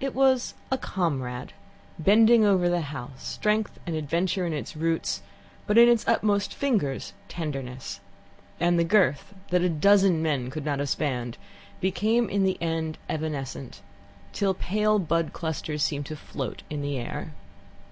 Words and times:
It 0.00 0.16
was 0.16 0.54
a 0.72 0.76
comrade, 0.76 1.52
bending 1.96 2.44
over 2.44 2.68
the 2.68 2.80
house, 2.80 3.22
strength 3.22 3.78
and 3.86 3.94
adventure 3.94 4.44
in 4.44 4.52
its 4.52 4.74
roots, 4.74 5.22
but 5.68 5.78
in 5.78 5.88
its 5.88 6.02
utmost 6.08 6.52
fingers 6.52 7.12
tenderness, 7.28 8.00
and 8.58 8.80
the 8.80 8.82
girth, 8.82 9.32
that 9.50 9.62
a 9.62 9.68
dozen 9.68 10.20
men 10.20 10.50
could 10.50 10.64
not 10.64 10.80
have 10.80 10.88
spanned, 10.88 11.38
became 11.80 12.28
in 12.28 12.42
the 12.42 12.60
end 12.60 12.98
evanescent, 13.08 13.80
till 14.32 14.54
pale 14.54 14.98
bud 14.98 15.32
clusters 15.32 15.84
seemed 15.84 16.06
to 16.06 16.16
float 16.16 16.64
in 16.68 16.82
the 16.82 16.98
air. 16.98 17.32